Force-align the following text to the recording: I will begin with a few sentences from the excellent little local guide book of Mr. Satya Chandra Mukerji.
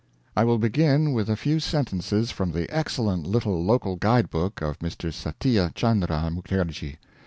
I 0.35 0.45
will 0.45 0.57
begin 0.57 1.13
with 1.13 1.29
a 1.29 1.35
few 1.35 1.59
sentences 1.59 2.31
from 2.31 2.53
the 2.53 2.67
excellent 2.75 3.27
little 3.27 3.63
local 3.63 3.97
guide 3.97 4.31
book 4.31 4.59
of 4.59 4.79
Mr. 4.79 5.13
Satya 5.13 5.71
Chandra 5.75 6.27
Mukerji. 6.33 6.97